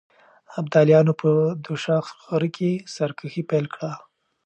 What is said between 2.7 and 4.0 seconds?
سرکښي پيل کړه.